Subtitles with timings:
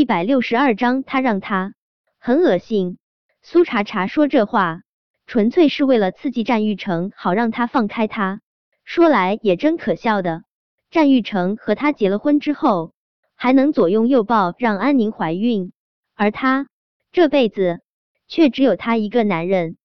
[0.00, 1.74] 一百六十二章，他让他
[2.18, 2.96] 很恶心。
[3.42, 4.80] 苏茶茶说这话，
[5.26, 8.40] 纯粹是为了刺激战玉成，好让他放开他。
[8.82, 10.42] 说来也真可笑的，
[10.90, 12.94] 战玉成和他结了婚之后，
[13.34, 15.70] 还能左拥右抱让安宁怀孕，
[16.14, 16.68] 而他
[17.12, 17.82] 这辈子
[18.26, 19.76] 却只有他一个男人。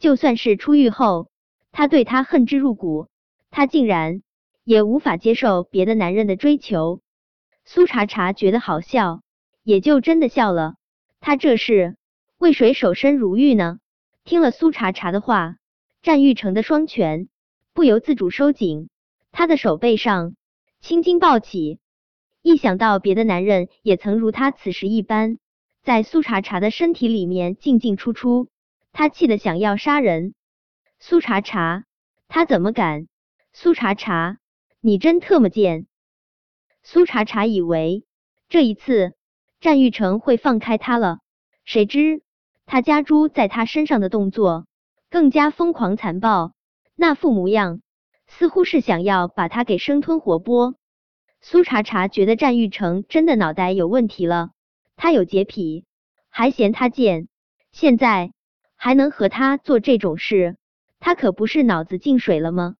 [0.00, 1.28] 就算是出狱后，
[1.70, 3.06] 他对他恨之入骨，
[3.52, 4.22] 他竟然
[4.64, 7.02] 也无法接受别的男人的追求。
[7.68, 9.22] 苏茶茶觉得好笑，
[9.64, 10.76] 也就真的笑了。
[11.20, 11.96] 他这是。
[12.38, 13.78] 为谁守身如玉呢？
[14.22, 15.56] 听了苏茶茶的话，
[16.02, 17.28] 战玉成的双拳
[17.72, 18.88] 不由自主收紧，
[19.32, 20.36] 他的手背上
[20.80, 21.80] 青筋暴起。
[22.42, 25.38] 一想到别的男人也曾如他此时一般，
[25.82, 28.48] 在苏茶茶的身体里面进进出出，
[28.92, 30.34] 他气得想要杀人。
[31.00, 31.84] 苏茶茶，
[32.28, 33.08] 他怎么敢？
[33.54, 34.38] 苏茶茶，
[34.80, 35.86] 你真特么贱！
[36.88, 38.04] 苏茶茶以为
[38.48, 39.14] 这一次
[39.58, 41.18] 战玉成会放开他了，
[41.64, 42.22] 谁知。
[42.64, 44.68] 他家猪在他身上的动作
[45.10, 46.52] 更加疯狂残暴，
[46.94, 47.80] 那副模样
[48.28, 50.74] 似乎是想要把他给生吞活剥。
[51.40, 54.50] 苏茶茶觉得战玉成真的脑袋有问题了，
[54.94, 55.84] 他有洁癖，
[56.28, 57.26] 还嫌他贱，
[57.72, 58.30] 现在
[58.76, 60.56] 还能和他做这种事，
[61.00, 62.76] 他可不是脑子进水了吗？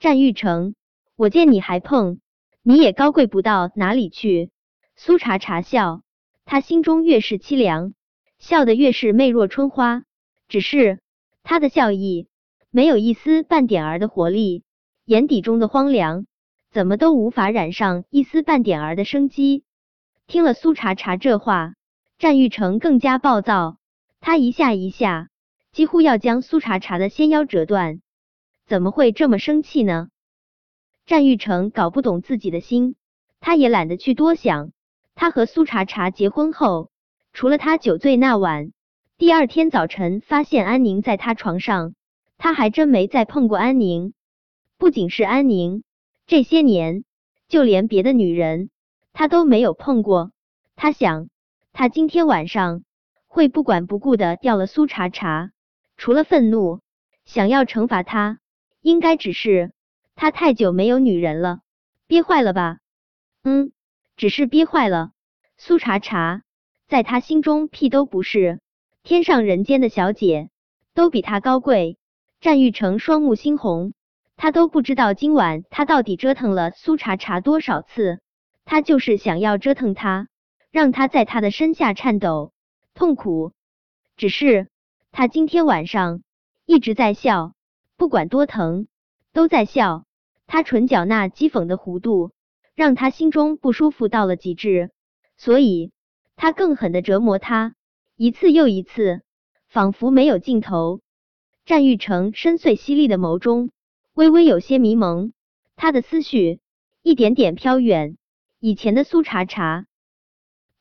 [0.00, 0.74] 战玉成，
[1.14, 2.20] 我见你还碰，
[2.66, 4.50] 你也高贵不到哪里去。
[4.96, 6.00] 苏茶茶笑，
[6.46, 7.92] 他心中越是凄凉。
[8.38, 10.04] 笑得越是媚若春花，
[10.48, 10.98] 只是
[11.42, 12.26] 他的笑意
[12.70, 14.64] 没有一丝半点儿的活力，
[15.04, 16.24] 眼底中的荒凉
[16.70, 19.64] 怎么都无法染上一丝半点儿的生机。
[20.26, 21.74] 听了苏茶茶这话，
[22.18, 23.76] 战玉成更加暴躁，
[24.20, 25.28] 他一下一下
[25.70, 28.00] 几乎要将苏茶茶的纤腰折断。
[28.64, 30.08] 怎么会这么生气呢？
[31.06, 32.96] 战玉成搞不懂自己的心，
[33.40, 34.72] 他也懒得去多想。
[35.14, 36.90] 他和苏茶茶结婚后。
[37.32, 38.70] 除了他酒醉那晚，
[39.18, 41.94] 第二天早晨发现安宁在他床上，
[42.38, 44.14] 他还真没再碰过安宁。
[44.78, 45.82] 不仅是安宁，
[46.28, 47.02] 这些年
[47.48, 48.70] 就连别的女人
[49.12, 50.30] 他都没有碰过。
[50.76, 51.28] 他想，
[51.72, 52.84] 他今天晚上
[53.26, 55.50] 会不管不顾的掉了苏茶茶。
[55.96, 56.80] 除了愤怒，
[57.24, 58.38] 想要惩罚他，
[58.80, 59.72] 应该只是
[60.14, 61.60] 他太久没有女人了，
[62.06, 62.78] 憋坏了吧？
[63.42, 63.72] 嗯，
[64.16, 65.12] 只是憋坏了。
[65.56, 66.42] 苏茶茶。
[66.86, 68.60] 在他心中，屁都不是，
[69.02, 70.50] 天上人间的小姐
[70.92, 71.98] 都比他高贵。
[72.40, 73.94] 战玉成双目猩红，
[74.36, 78.20] 他都不知道今晚他到底折腾了苏茶茶多少次，
[78.66, 80.28] 他就是想要折腾他，
[80.70, 82.52] 让他在他的身下颤抖
[82.92, 83.52] 痛苦。
[84.16, 84.68] 只是
[85.10, 86.22] 他今天晚上
[86.66, 87.54] 一直在笑，
[87.96, 88.88] 不管多疼
[89.34, 90.06] 都在笑。
[90.46, 92.32] 他唇角那讥讽的弧度，
[92.74, 94.90] 让他心中不舒服到了极致，
[95.36, 95.92] 所以。
[96.36, 97.76] 他更狠的折磨他，
[98.16, 99.22] 一次又一次，
[99.68, 101.00] 仿佛没有尽头。
[101.64, 103.70] 战玉成深邃犀利的眸中
[104.14, 105.32] 微微有些迷蒙，
[105.76, 106.58] 他的思绪
[107.02, 108.16] 一点点飘远。
[108.58, 109.86] 以前的苏茶茶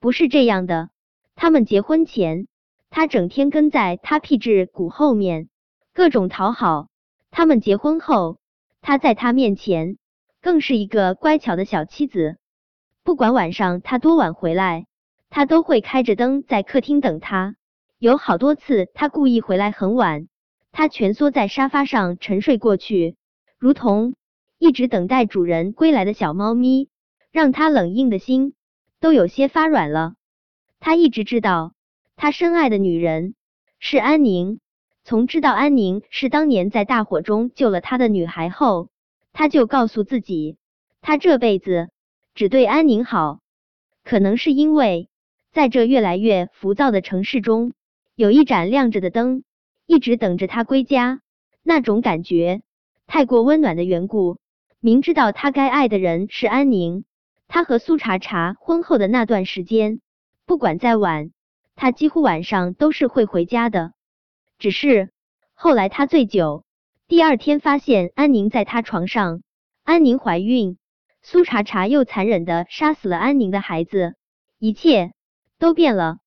[0.00, 0.88] 不是这样的，
[1.34, 2.48] 他们结婚前，
[2.88, 5.50] 他整天跟在他屁股骨后面，
[5.92, 6.86] 各种讨好；
[7.30, 8.38] 他们结婚后，
[8.82, 9.96] 他在他面前
[10.42, 12.36] 更是一个乖巧的小妻子，
[13.02, 14.84] 不管晚上他多晚回来。
[15.34, 17.56] 他都会开着灯在客厅等他，
[17.98, 20.28] 有好多次他故意回来很晚，
[20.72, 23.16] 他蜷缩在沙发上沉睡过去，
[23.58, 24.14] 如同
[24.58, 26.90] 一直等待主人归来的小猫咪，
[27.30, 28.52] 让他冷硬的心
[29.00, 30.16] 都有些发软了。
[30.80, 31.72] 他一直知道，
[32.14, 33.34] 他深爱的女人
[33.78, 34.60] 是安宁，
[35.04, 38.88] 从知道安宁是当年在大火中救了他的女孩后，
[39.32, 40.56] 他就告诉自己，
[41.00, 41.90] 他这辈子
[42.34, 43.40] 只对安宁好。
[44.04, 45.08] 可能是因为。
[45.54, 47.74] 在这越来越浮躁的城市中，
[48.14, 49.44] 有一盏亮着的灯，
[49.84, 51.20] 一直等着他归家。
[51.62, 52.62] 那种感觉
[53.06, 54.38] 太过温暖的缘故。
[54.80, 57.04] 明知道他该爱的人是安宁，
[57.48, 60.00] 他和苏茶茶婚后的那段时间，
[60.46, 61.32] 不管再晚，
[61.76, 63.92] 他几乎晚上都是会回家的。
[64.62, 65.10] 只是
[65.54, 66.62] 后来他醉酒，
[67.08, 69.42] 第二天发现安宁在他床上，
[69.82, 70.78] 安宁怀孕，
[71.20, 74.14] 苏茶茶又残忍的杀死了安宁的孩子，
[74.60, 75.14] 一切。
[75.58, 76.18] 都变了，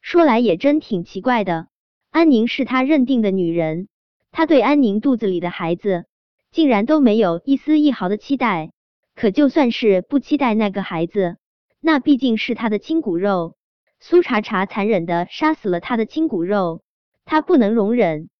[0.00, 1.68] 说来也真挺奇怪的。
[2.10, 3.86] 安宁是他认定的女人，
[4.32, 6.06] 他对安宁肚子里的孩子
[6.50, 8.72] 竟然都没有一丝一毫的期待。
[9.14, 11.36] 可就算是不期待那个孩子，
[11.80, 13.54] 那毕竟是他的亲骨肉。
[14.00, 16.82] 苏茶茶残忍的杀死了他的亲骨肉，
[17.28, 18.30] 他不能容忍。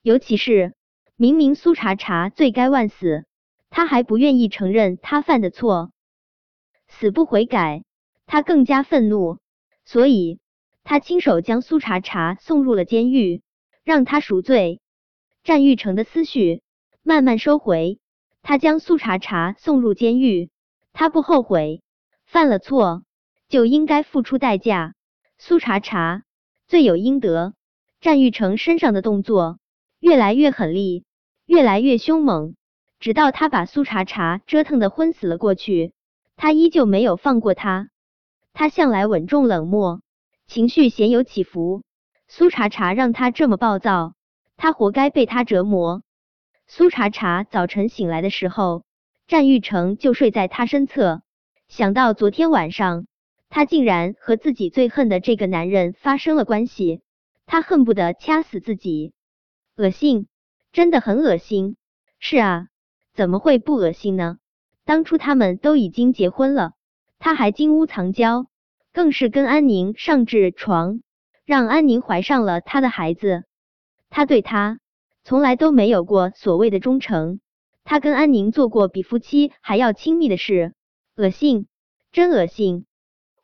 [0.00, 0.72] 尤其是
[1.14, 3.26] 明明苏茶茶罪该万死，
[3.68, 5.92] 他还不愿意承认他犯的错，
[6.88, 7.84] 死不悔改。
[8.24, 9.36] 他更加愤怒，
[9.84, 10.40] 所以
[10.84, 13.42] 他亲手将苏茶茶送入了监狱，
[13.84, 14.80] 让他赎罪。
[15.44, 16.62] 战玉成的思绪
[17.02, 17.98] 慢慢收回，
[18.40, 20.48] 他将苏茶茶送入监狱，
[20.94, 21.82] 他不后悔，
[22.24, 23.02] 犯了错
[23.50, 24.94] 就应该付出代价。
[25.36, 26.22] 苏茶茶
[26.68, 27.52] 罪有应得。
[28.00, 29.58] 战玉成身上的动作
[29.98, 31.04] 越来越狠厉，
[31.44, 32.54] 越来越凶猛，
[32.98, 35.92] 直到他把苏茶茶折腾的昏死了过去，
[36.36, 37.90] 他依旧没有放过他。
[38.54, 40.00] 他向来稳重冷漠，
[40.46, 41.82] 情绪鲜有起伏。
[42.26, 44.14] 苏茶茶让他这么暴躁，
[44.56, 46.02] 他活该被他折磨。
[46.66, 48.84] 苏茶茶早晨醒来的时候，
[49.26, 51.20] 战玉成就睡在他身侧。
[51.68, 53.06] 想到昨天晚上，
[53.50, 57.02] 他竟然和自己最恨的这个男人发生了关系，
[57.50, 59.12] 他恨不得掐死自己。
[59.76, 60.28] 恶心，
[60.70, 61.74] 真的很恶心。
[62.20, 62.68] 是啊，
[63.12, 64.38] 怎么会不恶心呢？
[64.84, 66.74] 当初他们都已经结婚了。
[67.18, 68.46] 他还金屋藏娇，
[68.92, 71.00] 更是跟安宁上至床，
[71.44, 73.42] 让安宁怀上了他的孩子。
[74.10, 74.78] 他对他
[75.24, 77.40] 从来都没有过所谓的忠诚。
[77.82, 80.72] 他跟安宁做过比夫妻还要亲密的事，
[81.16, 81.66] 恶心，
[82.12, 82.86] 真恶心。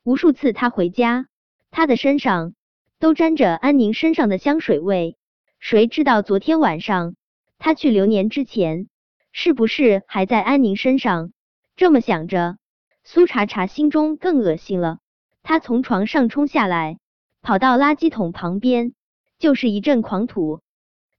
[0.05, 1.27] 无数次他回家，
[1.73, 2.55] 他的身上
[2.99, 5.17] 都沾着安宁身上的香水味。
[5.59, 7.17] 谁知道昨天晚上
[7.59, 8.89] 他去流年之前，
[9.33, 11.33] 是不是还在安宁身上？
[11.77, 12.59] 这么想着。
[13.05, 14.99] 苏茶茶心中更恶心了，
[15.43, 16.99] 他从床上冲下来，
[17.41, 18.95] 跑到垃圾桶旁边，
[19.39, 20.61] 就是一阵狂吐。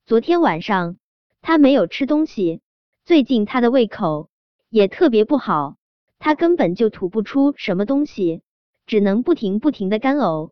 [0.06, 0.98] 昨天晚上
[1.42, 2.60] 他没有吃东西，
[3.06, 4.30] 最近他的胃口
[4.70, 5.78] 也特别不好，
[6.20, 8.42] 他根本就吐不出什么东西，
[8.86, 10.52] 只能不停不停的干呕。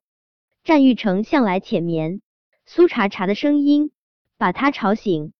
[0.65, 2.21] 战玉成向来浅眠，
[2.65, 3.91] 苏茶茶的声音
[4.39, 5.31] 把他吵醒，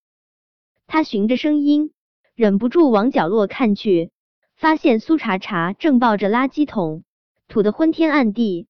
[0.85, 1.91] 他循着声音，
[2.35, 4.11] 忍不住往角落看去。
[4.55, 7.03] 发现苏茶茶正抱着垃圾桶，
[7.47, 8.67] 吐得昏天暗地。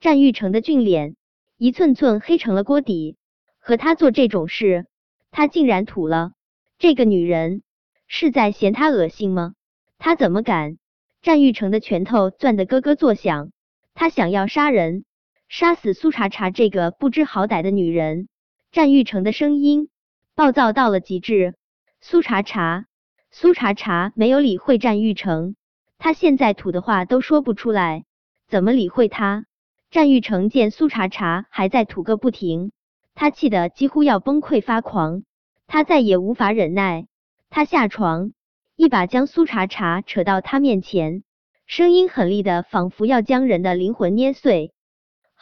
[0.00, 1.14] 战玉成的俊脸
[1.58, 3.16] 一寸寸黑成了锅底，
[3.60, 4.86] 和他做这种事，
[5.30, 6.32] 他竟然吐了。
[6.76, 7.62] 这个女人
[8.08, 9.54] 是在嫌他恶心吗？
[9.98, 10.76] 他怎么敢？
[11.22, 13.52] 战玉成的拳头攥得咯咯作响，
[13.94, 15.04] 他想要杀人，
[15.48, 18.28] 杀死苏茶茶这个不知好歹的女人。
[18.72, 19.88] 战玉成的声音
[20.34, 21.54] 暴躁到了极致，
[22.00, 22.86] 苏茶茶。
[23.30, 25.54] 苏茶茶没有理会战玉成，
[25.98, 28.04] 他现在吐的话都说不出来，
[28.48, 29.44] 怎么理会他？
[29.90, 32.72] 战玉成见苏茶茶还在吐个不停，
[33.14, 35.22] 他气得几乎要崩溃发狂，
[35.68, 37.06] 他再也无法忍耐，
[37.48, 38.32] 他下床，
[38.74, 41.22] 一把将苏茶茶扯到他面前，
[41.66, 44.72] 声音狠厉的，仿佛要将人的灵魂捏碎。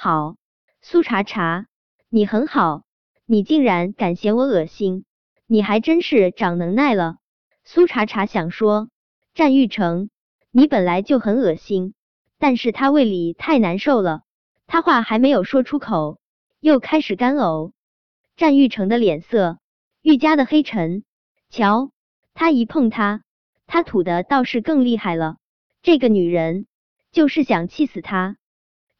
[0.04, 0.34] 好，
[0.80, 1.66] 苏茶茶，
[2.08, 2.82] 你很好，
[3.24, 5.04] 你竟然敢嫌我恶心，
[5.46, 7.18] 你还真是长能耐了。
[7.62, 8.88] 苏茶茶想说，
[9.32, 10.10] 战玉成，
[10.50, 11.94] 你本来就很恶心，
[12.40, 14.22] 但是他胃里太难受了，
[14.66, 16.18] 他话还没有说出口，
[16.58, 17.70] 又开始干呕。
[18.34, 19.60] 战玉成的脸色
[20.00, 21.04] 愈加的黑沉，
[21.48, 21.92] 瞧，
[22.34, 23.22] 他一碰他，
[23.68, 25.36] 他吐的倒是更厉害了。
[25.80, 26.66] 这个女人
[27.12, 28.36] 就是想气死他。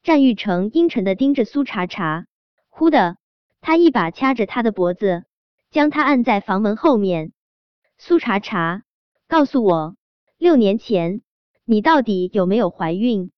[0.03, 2.25] 战玉成阴沉的盯着苏茶茶，
[2.69, 3.15] 忽的，
[3.61, 5.23] 他一把掐着他的脖子，
[5.71, 7.31] 将他按在房门后面。
[7.97, 8.83] 苏茶茶，
[9.29, 9.95] 告诉我，
[10.37, 11.21] 六年前
[11.63, 13.31] 你到底有没有怀孕？